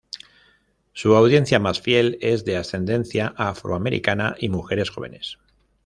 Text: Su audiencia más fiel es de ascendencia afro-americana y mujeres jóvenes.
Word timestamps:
Su 0.93 1.15
audiencia 1.15 1.59
más 1.59 1.79
fiel 1.79 2.17
es 2.21 2.43
de 2.43 2.57
ascendencia 2.57 3.35
afro-americana 3.37 4.35
y 4.39 4.49
mujeres 4.49 4.89
jóvenes. 4.89 5.37